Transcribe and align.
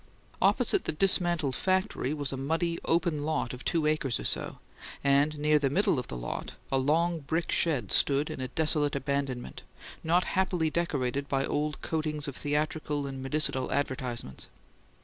Opposite 0.41 0.85
the 0.85 0.93
dismantled 0.93 1.55
factory 1.55 2.11
was 2.11 2.31
a 2.31 2.35
muddy, 2.35 2.79
open 2.85 3.23
lot 3.23 3.53
of 3.53 3.63
two 3.63 3.85
acres 3.85 4.19
or 4.19 4.23
so, 4.23 4.57
and 5.03 5.37
near 5.37 5.59
the 5.59 5.69
middle 5.69 5.99
of 5.99 6.07
the 6.07 6.17
lot, 6.17 6.53
a 6.71 6.79
long 6.79 7.19
brick 7.19 7.51
shed 7.51 7.91
stood 7.91 8.31
in 8.31 8.41
a 8.41 8.47
desolate 8.47 8.95
abandonment, 8.95 9.61
not 10.03 10.23
happily 10.23 10.71
decorated 10.71 11.29
by 11.29 11.45
old 11.45 11.83
coatings 11.83 12.27
of 12.27 12.35
theatrical 12.35 13.05
and 13.05 13.21
medicinal 13.21 13.71
advertisements. 13.71 14.47